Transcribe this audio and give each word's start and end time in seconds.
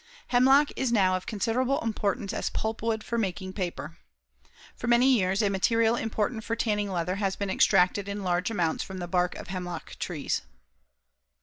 Hemlock 0.29 0.71
is 0.75 0.91
now 0.91 1.15
of 1.15 1.27
considerable 1.27 1.79
importance 1.81 2.33
as 2.33 2.49
pulpwood 2.49 3.03
for 3.03 3.19
making 3.19 3.53
paper. 3.53 3.99
For 4.75 4.87
many 4.87 5.05
years, 5.13 5.43
a 5.43 5.49
material 5.51 5.95
important 5.95 6.43
for 6.43 6.55
tanning 6.55 6.89
leather 6.89 7.17
has 7.17 7.35
been 7.35 7.51
extracted 7.51 8.07
in 8.07 8.23
large 8.23 8.49
amounts 8.49 8.83
from 8.83 8.97
the 8.97 9.07
bark 9.07 9.35
of 9.35 9.49
hemlock 9.49 9.97
trees. 9.99 10.41